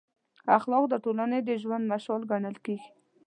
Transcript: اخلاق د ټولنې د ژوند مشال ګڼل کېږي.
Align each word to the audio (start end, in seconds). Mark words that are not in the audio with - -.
اخلاق 0.57 0.85
د 0.89 0.95
ټولنې 1.03 1.39
د 1.43 1.49
ژوند 1.61 1.83
مشال 1.91 2.21
ګڼل 2.31 2.55
کېږي. 2.65 2.89